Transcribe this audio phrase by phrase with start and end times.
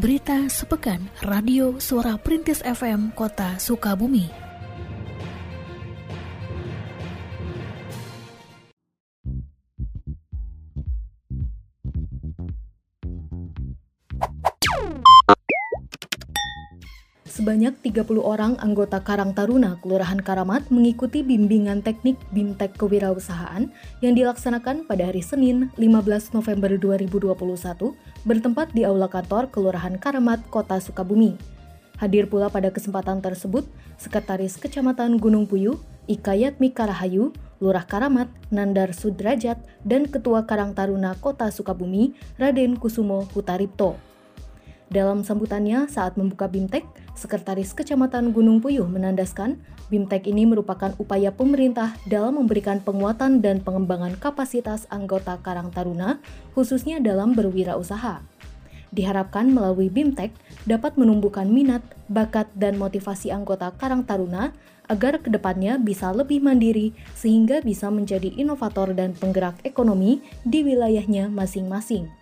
[0.00, 4.39] Berita sepekan Radio Suara Perintis FM Kota Sukabumi.
[17.50, 23.66] Sebanyak 30 orang anggota Karang Taruna Kelurahan Karamat mengikuti bimbingan teknik BIMTEK Kewirausahaan
[23.98, 27.34] yang dilaksanakan pada hari Senin 15 November 2021
[28.22, 31.34] bertempat di Aula Kantor Kelurahan Karamat, Kota Sukabumi.
[31.98, 33.66] Hadir pula pada kesempatan tersebut
[33.98, 41.50] Sekretaris Kecamatan Gunung Puyuh, Ikayat Mikarahayu, Lurah Karamat, Nandar Sudrajat, dan Ketua Karang Taruna Kota
[41.50, 44.09] Sukabumi, Raden Kusumo Hutaripto.
[44.90, 46.82] Dalam sambutannya saat membuka BIMTEK,
[47.14, 54.18] Sekretaris Kecamatan Gunung Puyuh menandaskan BIMTEK ini merupakan upaya pemerintah dalam memberikan penguatan dan pengembangan
[54.18, 56.18] kapasitas anggota Karang Taruna,
[56.58, 58.18] khususnya dalam berwirausaha.
[58.90, 60.34] Diharapkan melalui BIMTEK
[60.66, 64.50] dapat menumbuhkan minat, bakat, dan motivasi anggota Karang Taruna
[64.90, 71.30] agar ke depannya bisa lebih mandiri sehingga bisa menjadi inovator dan penggerak ekonomi di wilayahnya
[71.30, 72.19] masing-masing.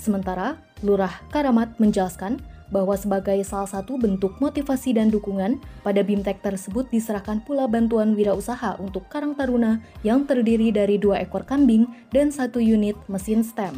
[0.00, 2.40] Sementara, Lurah Karamat menjelaskan
[2.72, 8.80] bahwa sebagai salah satu bentuk motivasi dan dukungan, pada BIMTEK tersebut diserahkan pula bantuan wirausaha
[8.80, 11.84] untuk Karang Taruna yang terdiri dari dua ekor kambing
[12.14, 13.76] dan satu unit mesin STEM.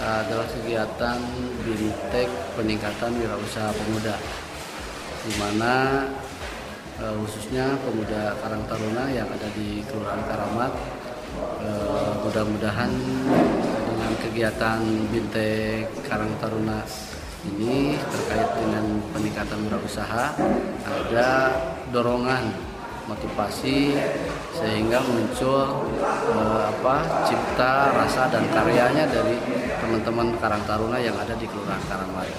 [0.00, 1.20] Adalah kegiatan
[1.66, 4.16] BIMTEK peningkatan wirausaha pemuda,
[5.26, 5.72] di mana
[7.02, 10.72] eh, khususnya pemuda Karang Taruna yang ada di Kelurahan Karamat
[11.60, 12.92] eh, mudah-mudahan
[14.22, 16.86] kegiatan Bintek Karang Taruna
[17.46, 20.34] ini terkait dengan peningkatan wirausaha
[20.82, 21.30] ada
[21.94, 22.50] dorongan
[23.06, 23.94] motivasi
[24.50, 26.96] sehingga muncul eh, apa
[27.30, 29.38] cipta rasa dan karyanya dari
[29.78, 32.34] teman-teman Karang Taruna yang ada di Kelurahan Karangmari.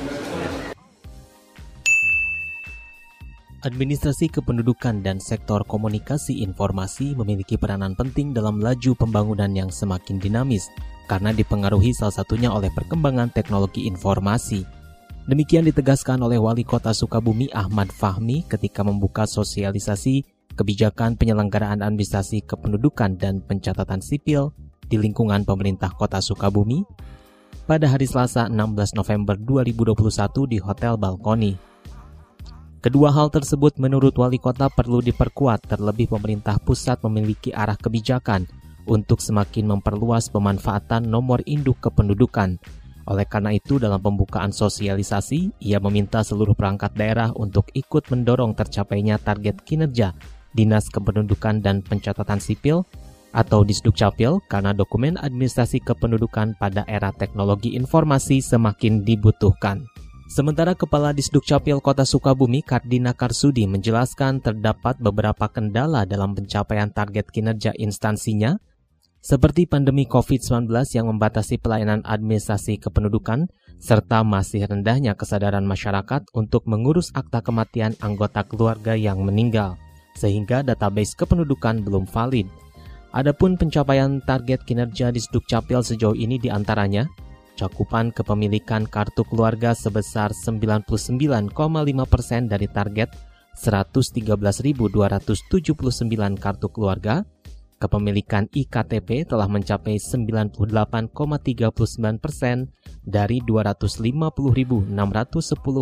[3.58, 10.70] Administrasi kependudukan dan sektor komunikasi informasi memiliki peranan penting dalam laju pembangunan yang semakin dinamis
[11.08, 14.68] karena dipengaruhi salah satunya oleh perkembangan teknologi informasi.
[15.28, 23.16] Demikian ditegaskan oleh Wali Kota Sukabumi Ahmad Fahmi ketika membuka sosialisasi kebijakan penyelenggaraan administrasi kependudukan
[23.16, 24.52] dan pencatatan sipil
[24.88, 26.84] di lingkungan pemerintah Kota Sukabumi
[27.68, 31.54] pada hari Selasa 16 November 2021 di Hotel Balkoni.
[32.80, 38.48] Kedua hal tersebut menurut wali kota perlu diperkuat terlebih pemerintah pusat memiliki arah kebijakan
[38.88, 42.58] untuk semakin memperluas pemanfaatan nomor induk kependudukan.
[43.08, 49.16] Oleh karena itu, dalam pembukaan sosialisasi, ia meminta seluruh perangkat daerah untuk ikut mendorong tercapainya
[49.20, 50.12] target kinerja
[50.52, 52.84] Dinas Kependudukan dan Pencatatan Sipil
[53.32, 59.88] atau Disdukcapil karena dokumen administrasi kependudukan pada era teknologi informasi semakin dibutuhkan.
[60.28, 67.72] Sementara Kepala Disdukcapil Kota Sukabumi Kardina Karsudi menjelaskan terdapat beberapa kendala dalam pencapaian target kinerja
[67.80, 68.60] instansinya
[69.22, 77.14] seperti pandemi COVID-19 yang membatasi pelayanan administrasi kependudukan, serta masih rendahnya kesadaran masyarakat untuk mengurus
[77.14, 79.78] akta kematian anggota keluarga yang meninggal,
[80.18, 82.50] sehingga database kependudukan belum valid.
[83.14, 87.10] Adapun pencapaian target kinerja di Sdukcapil sejauh ini di antaranya,
[87.58, 91.58] cakupan kepemilikan kartu keluarga sebesar 99,5%
[92.46, 93.10] dari target
[93.58, 97.26] 113.279 kartu keluarga,
[97.78, 100.58] Kepemilikan IKTP telah mencapai 98,39
[102.18, 102.74] persen
[103.06, 104.90] dari 250.610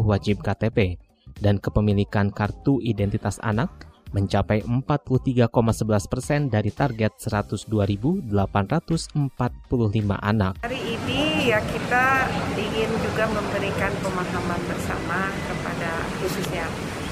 [0.04, 1.00] wajib KTP
[1.40, 8.28] dan kepemilikan kartu identitas anak mencapai 43,11 persen dari target 102.845
[10.20, 10.54] anak.
[10.68, 11.15] Hari ini
[11.46, 12.26] ya kita
[12.58, 16.66] ingin juga memberikan pemahaman bersama kepada khususnya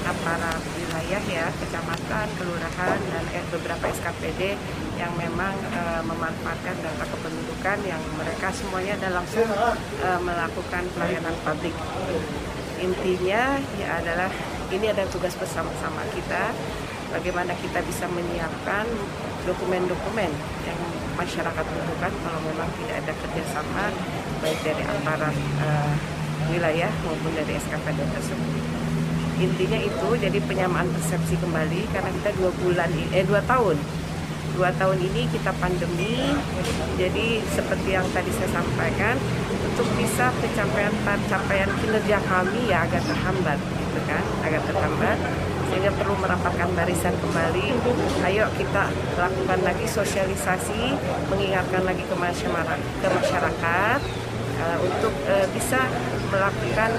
[0.04, 4.58] aparat wilayah ya, kecamatan, kelurahan dan eh, beberapa SKPD
[4.98, 9.46] yang memang eh, memanfaatkan data kependudukan yang mereka semuanya langsung
[10.02, 11.72] eh, melakukan pelayanan publik.
[12.82, 14.34] Intinya ya adalah
[14.74, 16.50] ini ada tugas bersama-sama kita
[17.14, 18.90] bagaimana kita bisa menyiapkan
[19.46, 20.30] dokumen-dokumen
[20.66, 20.80] yang
[21.14, 23.84] masyarakat butuhkan kalau memang tidak ada kerjasama
[24.44, 25.32] baik dari aparat
[25.64, 25.92] uh,
[26.52, 28.52] wilayah maupun dari SKPD tersebut.
[29.40, 33.80] Intinya itu jadi penyamaan persepsi kembali karena kita dua bulan eh dua tahun.
[34.54, 36.20] Dua tahun ini kita pandemi
[37.00, 39.16] jadi seperti yang tadi saya sampaikan
[39.74, 44.22] untuk bisa pencapaian pencapaian kinerja kami ya agak terhambat gitu kan?
[44.44, 45.18] Agak terhambat
[45.72, 47.66] sehingga perlu merapatkan barisan kembali.
[48.28, 50.94] Ayo kita lakukan lagi sosialisasi
[51.32, 54.00] mengingatkan lagi ke masyarakat ke masyarakat
[54.64, 55.84] uh, untuk uh, bisa
[56.32, 56.90] melakukan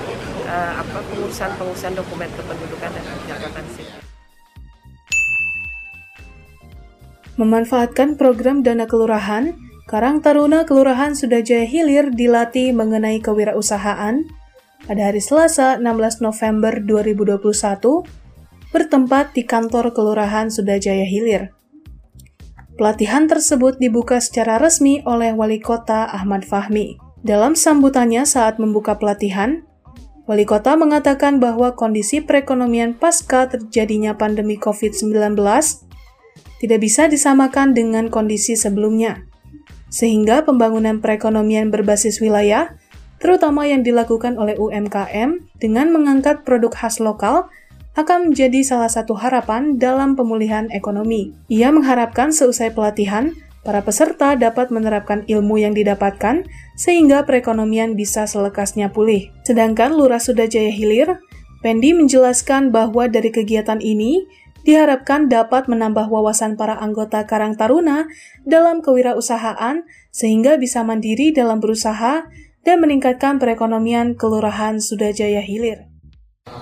[0.46, 4.02] uh, apa pengurusan-pengurusan dokumen kependudukan dan catatan sipil.
[7.36, 9.60] Memanfaatkan program dana kelurahan,
[9.92, 14.24] Karang Taruna Kelurahan Sudajaya Hilir dilatih mengenai kewirausahaan
[14.88, 17.44] pada hari Selasa 16 November 2021
[18.72, 21.52] bertempat di kantor Kelurahan Sudajaya Hilir.
[22.80, 27.05] Pelatihan tersebut dibuka secara resmi oleh Wali Kota Ahmad Fahmi.
[27.26, 29.66] Dalam sambutannya saat membuka pelatihan,
[30.30, 35.34] Wali Kota mengatakan bahwa kondisi perekonomian pasca terjadinya pandemi COVID-19
[36.62, 39.26] tidak bisa disamakan dengan kondisi sebelumnya,
[39.90, 42.78] sehingga pembangunan perekonomian berbasis wilayah,
[43.18, 47.50] terutama yang dilakukan oleh UMKM dengan mengangkat produk khas lokal,
[47.98, 51.34] akan menjadi salah satu harapan dalam pemulihan ekonomi.
[51.50, 53.34] Ia mengharapkan seusai pelatihan,
[53.66, 56.46] para peserta dapat menerapkan ilmu yang didapatkan
[56.78, 59.34] sehingga perekonomian bisa selekasnya pulih.
[59.42, 61.18] Sedangkan Lurah Sudajaya Hilir,
[61.66, 64.22] Pendi menjelaskan bahwa dari kegiatan ini
[64.70, 68.06] diharapkan dapat menambah wawasan para anggota Karang Taruna
[68.46, 69.82] dalam kewirausahaan
[70.14, 72.30] sehingga bisa mandiri dalam berusaha
[72.62, 75.90] dan meningkatkan perekonomian Kelurahan Sudajaya Hilir.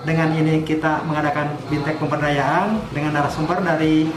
[0.08, 4.08] Dengan ini kita mengadakan bintek pemberdayaan dengan narasumber dari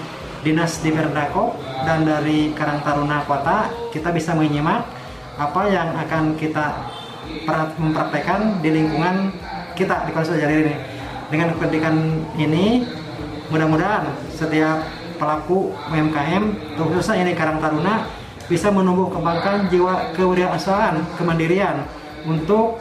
[0.46, 4.86] Dinas Diperdako dan dari Karang Taruna Kota, kita bisa menyimak
[5.34, 6.86] apa yang akan kita
[7.82, 9.34] mempraktekkan di lingkungan
[9.74, 10.74] kita di Kota Sudajaya ini.
[11.34, 12.86] Dengan pendidikan ini,
[13.50, 14.86] mudah-mudahan setiap
[15.18, 18.06] pelaku UMKM khususnya ini Karang Taruna
[18.46, 21.82] bisa menumbuh kembangkan jiwa kewirausahaan kemandirian
[22.22, 22.78] untuk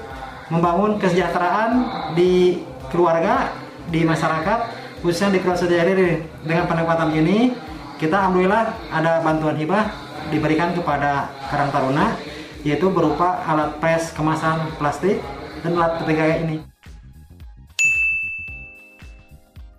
[0.54, 1.72] membangun kesejahteraan
[2.14, 2.62] di
[2.94, 3.50] keluarga
[3.90, 4.60] di masyarakat
[5.06, 7.54] khususnya di Pulau Sejari dengan pendekatan ini
[8.02, 9.86] kita alhamdulillah ada bantuan hibah
[10.34, 12.18] diberikan kepada Karang Taruna
[12.66, 15.22] yaitu berupa alat pres kemasan plastik
[15.62, 16.58] dan alat ketiga ini.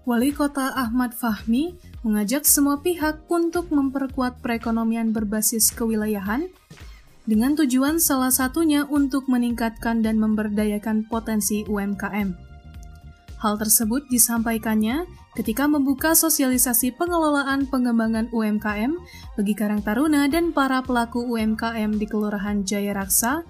[0.06, 1.74] Wali Kota Ahmad Fahmi
[2.06, 6.46] mengajak semua pihak untuk memperkuat perekonomian berbasis kewilayahan
[7.26, 12.45] dengan tujuan salah satunya untuk meningkatkan dan memberdayakan potensi UMKM.
[13.36, 15.04] Hal tersebut disampaikannya
[15.36, 18.96] ketika membuka sosialisasi pengelolaan pengembangan UMKM
[19.36, 23.44] bagi Karang Taruna dan para pelaku UMKM di Kelurahan Jaya Raksa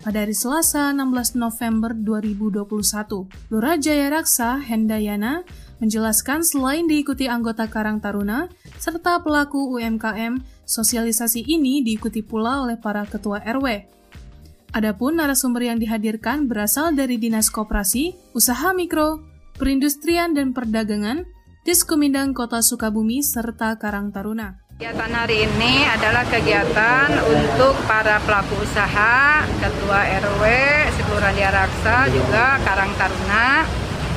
[0.00, 3.52] pada hari Selasa 16 November 2021.
[3.52, 5.44] Lurah Jaya Raksa Hendayana
[5.84, 8.48] menjelaskan selain diikuti anggota Karang Taruna
[8.80, 13.84] serta pelaku UMKM, sosialisasi ini diikuti pula oleh para ketua RW.
[14.74, 19.22] Adapun narasumber yang dihadirkan berasal dari Dinas Koperasi, Usaha Mikro,
[19.54, 21.28] Perindustrian dan Perdagangan,
[21.62, 24.62] Diskumindang Kota Sukabumi, serta Karang Taruna.
[24.76, 30.42] Kegiatan hari ini adalah kegiatan untuk para pelaku usaha, ketua RW,
[30.94, 33.64] Sekelurahan Diaraksa, juga Karang Taruna,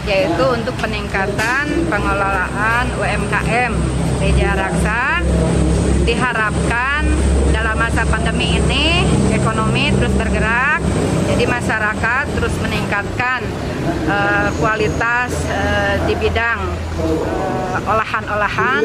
[0.03, 3.71] yaitu untuk peningkatan pengelolaan UMKM
[4.19, 5.23] Reja Raksa
[6.03, 7.05] diharapkan
[7.53, 9.05] dalam masa pandemi ini
[9.39, 10.83] ekonomi terus bergerak
[11.31, 13.39] jadi masyarakat terus meningkatkan
[14.11, 16.59] uh, kualitas uh, di bidang
[16.99, 18.83] eh, olahan-olahan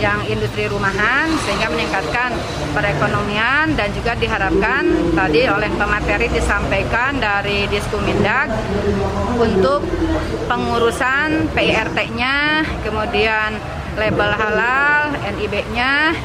[0.00, 2.32] yang industri rumahan sehingga meningkatkan
[2.72, 8.48] perekonomian dan juga diharapkan tadi oleh pemateri disampaikan dari Diskumindag
[9.36, 9.84] untuk
[10.48, 13.60] pengurusan PIRT-nya kemudian
[13.98, 16.16] label halal NIB-nya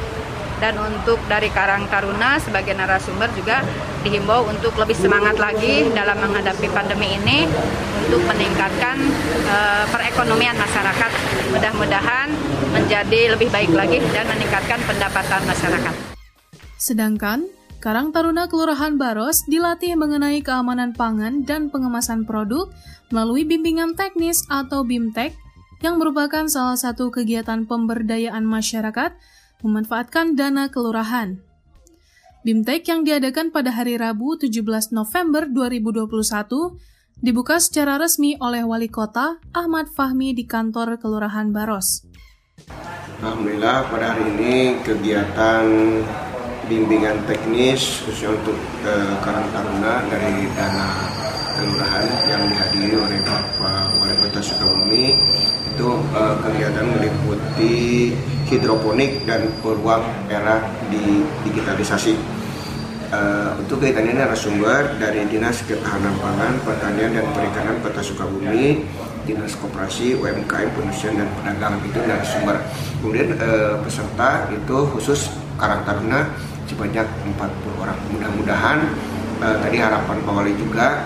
[0.60, 3.64] dan untuk dari Karang Taruna sebagai narasumber juga
[4.04, 7.48] dihimbau untuk lebih semangat lagi dalam menghadapi pandemi ini
[8.06, 8.96] untuk meningkatkan
[9.48, 11.10] uh, perekonomian masyarakat.
[11.56, 12.28] Mudah-mudahan
[12.76, 15.94] menjadi lebih baik lagi dan meningkatkan pendapatan masyarakat.
[16.76, 17.48] Sedangkan
[17.80, 22.68] Karang Taruna Kelurahan Baros dilatih mengenai keamanan pangan dan pengemasan produk
[23.08, 25.32] melalui bimbingan teknis atau BIMTEK
[25.80, 29.16] yang merupakan salah satu kegiatan pemberdayaan masyarakat
[29.62, 31.40] memanfaatkan dana kelurahan.
[32.40, 36.08] BIMTEK yang diadakan pada hari Rabu 17 November 2021
[37.20, 42.08] dibuka secara resmi oleh Wali Kota Ahmad Fahmi di kantor Kelurahan Baros.
[43.20, 45.64] Alhamdulillah pada hari ini kegiatan
[46.64, 48.56] bimbingan teknis khususnya untuk
[48.88, 50.88] eh, Karang Taruna dari dana
[51.60, 55.12] kelurahan yang dihadiri oleh Bapak Wali Kota Sukabumi
[55.76, 57.76] itu eh, kegiatan meliputi
[58.50, 60.58] hidroponik dan peluang era
[60.90, 62.18] di digitalisasi.
[63.10, 68.86] Uh, untuk kaitan ini narasumber dari Dinas Ketahanan Pangan, Pertanian dan Perikanan Kota Sukabumi,
[69.26, 72.56] Dinas Koperasi, UMKM, Pendustrian dan Perdagangan itu narasumber.
[73.02, 75.26] Kemudian uh, peserta itu khusus
[75.58, 76.30] Karang Taruna
[76.70, 77.98] sebanyak 40 orang.
[78.14, 78.78] Mudah-mudahan
[79.42, 81.02] uh, tadi harapan Pak Wali juga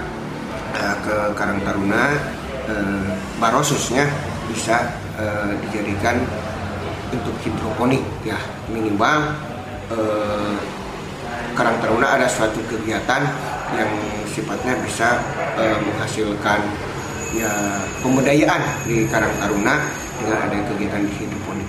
[0.77, 2.05] uh, ke Karang Taruna
[2.69, 3.09] uh,
[3.41, 4.05] barosusnya
[4.53, 6.21] bisa uh, dijadikan
[7.19, 9.35] untuk hidroponik ya minimal
[9.95, 10.57] uh,
[11.55, 13.23] Karang Taruna ada suatu kegiatan
[13.79, 13.91] yang
[14.27, 15.23] sifatnya bisa
[15.55, 16.61] uh, menghasilkan
[17.35, 19.79] ya pemberdayaan di Karang Taruna
[20.19, 21.69] dengan adanya kegiatan di hidroponik.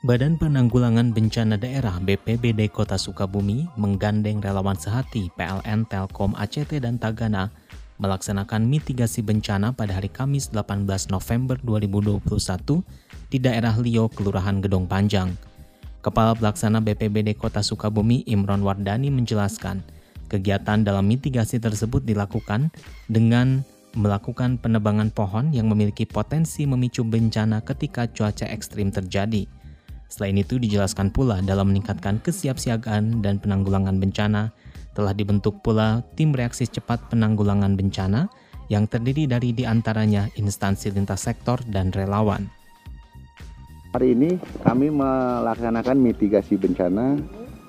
[0.00, 7.52] Badan Penanggulangan Bencana Daerah BPBD Kota Sukabumi menggandeng relawan sehati PLN Telkom ACT dan Tagana
[8.00, 12.24] melaksanakan mitigasi bencana pada hari Kamis 18 November 2021
[13.28, 15.36] di daerah Lio, Kelurahan Gedong Panjang.
[16.00, 19.84] Kepala Pelaksana BPBD Kota Sukabumi Imron Wardani menjelaskan,
[20.32, 22.72] kegiatan dalam mitigasi tersebut dilakukan
[23.12, 23.60] dengan
[23.92, 29.44] melakukan penebangan pohon yang memiliki potensi memicu bencana ketika cuaca ekstrim terjadi–
[30.10, 34.50] Selain itu dijelaskan pula dalam meningkatkan kesiapsiagaan dan penanggulangan bencana,
[34.94, 38.30] telah dibentuk pula tim reaksi cepat penanggulangan bencana
[38.70, 42.46] yang terdiri dari di antaranya instansi lintas sektor dan relawan.
[43.90, 47.18] Hari ini kami melaksanakan mitigasi bencana,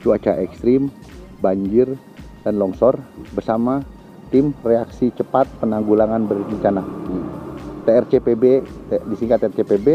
[0.05, 0.93] cuaca ekstrim,
[1.41, 1.97] banjir,
[2.45, 3.01] dan longsor
[3.33, 3.81] bersama
[4.29, 6.85] tim reaksi cepat penanggulangan bencana.
[7.81, 8.61] TRCPB,
[9.09, 9.87] disingkat TRCPB,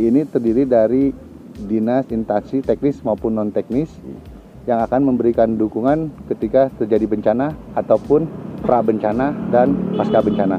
[0.00, 1.12] ini terdiri dari
[1.68, 3.92] dinas instansi teknis maupun non teknis
[4.64, 8.24] yang akan memberikan dukungan ketika terjadi bencana ataupun
[8.64, 10.56] pra bencana dan pasca bencana.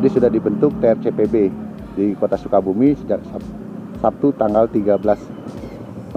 [0.00, 1.34] Jadi sudah dibentuk TRCPB
[2.00, 3.20] di Kota Sukabumi sejak
[4.00, 4.96] Sabtu tanggal 13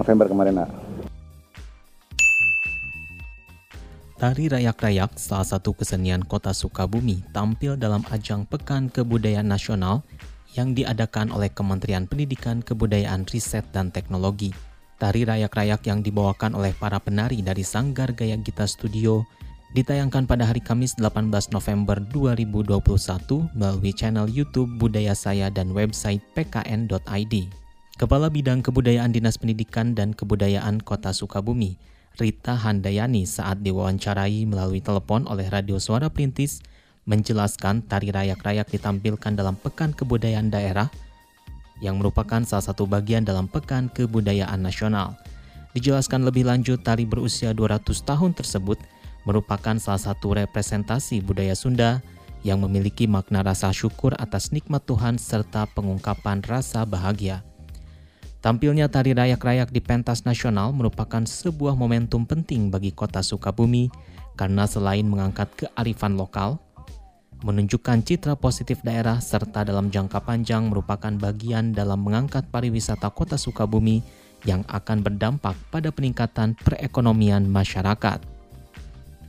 [0.00, 0.64] November kemarin.
[4.16, 10.08] Tari Rayak-Rayak, salah satu kesenian kota Sukabumi, tampil dalam ajang Pekan Kebudayaan Nasional
[10.56, 14.56] yang diadakan oleh Kementerian Pendidikan, Kebudayaan, Riset, dan Teknologi.
[14.96, 19.28] Tari rayak-rayak yang dibawakan oleh para penari dari Sanggar Gaya Gita Studio
[19.76, 22.80] ditayangkan pada hari Kamis 18 November 2021
[23.52, 27.34] melalui channel YouTube Budaya Saya dan website pkn.id.
[28.00, 31.76] Kepala Bidang Kebudayaan Dinas Pendidikan dan Kebudayaan Kota Sukabumi,
[32.16, 36.64] Rita Handayani saat diwawancarai melalui telepon oleh Radio Suara Perintis
[37.04, 40.88] menjelaskan tari rayak-rayak ditampilkan dalam Pekan Kebudayaan Daerah
[41.84, 45.16] yang merupakan salah satu bagian dalam Pekan Kebudayaan Nasional.
[45.76, 48.80] Dijelaskan lebih lanjut, tari berusia 200 tahun tersebut
[49.28, 52.00] merupakan salah satu representasi budaya Sunda
[52.46, 57.42] yang memiliki makna rasa syukur atas nikmat Tuhan serta pengungkapan rasa bahagia.
[58.38, 63.90] Tampilnya tari rayak-rayak di pentas nasional merupakan sebuah momentum penting bagi kota Sukabumi
[64.38, 66.62] karena selain mengangkat kearifan lokal,
[67.44, 74.00] menunjukkan citra positif daerah serta dalam jangka panjang merupakan bagian dalam mengangkat pariwisata kota Sukabumi
[74.46, 78.22] yang akan berdampak pada peningkatan perekonomian masyarakat.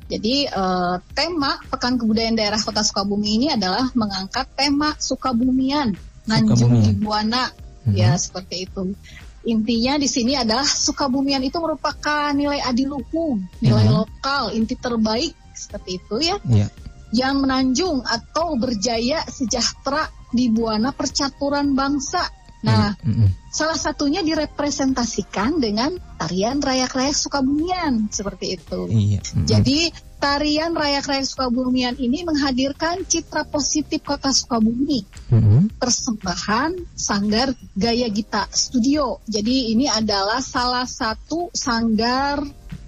[0.08, 5.92] Jadi uh, tema Pekan Kebudayaan Daerah Kota Sukabumi ini adalah mengangkat tema Sukabumian,
[6.24, 7.52] Nanjung Ibuana,
[7.84, 7.92] hmm.
[7.92, 8.96] ya seperti itu.
[9.44, 13.96] Intinya di sini adalah Sukabumian itu merupakan nilai adiluhung, nilai hmm.
[14.00, 16.40] lokal, inti terbaik seperti itu ya.
[16.48, 16.72] Yeah
[17.18, 22.22] yang menanjung atau berjaya sejahtera di buana percaturan bangsa.
[22.58, 23.30] Nah, mm -hmm.
[23.54, 28.90] salah satunya direpresentasikan dengan tarian rayak-rayak Sukabumian seperti itu.
[28.90, 29.22] Iya.
[29.22, 29.46] Mm -hmm.
[29.46, 29.80] Jadi
[30.18, 35.06] tarian rayak-rayak Sukabumian ini menghadirkan citra positif kota Sukabumi.
[35.30, 35.62] Mm -hmm.
[35.78, 39.22] Persembahan Sanggar Gaya Gita Studio.
[39.30, 42.42] Jadi ini adalah salah satu sanggar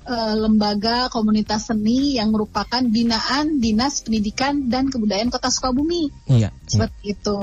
[0.09, 6.09] uh, lembaga komunitas seni yang merupakan binaan Dinas Pendidikan dan Kebudayaan Kota Sukabumi.
[6.25, 6.49] Iya.
[6.65, 7.15] Seperti iya.
[7.15, 7.39] itu.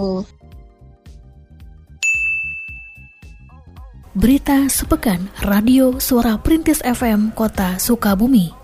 [4.16, 8.55] Berita sepekan Radio Suara Perintis FM Kota Sukabumi.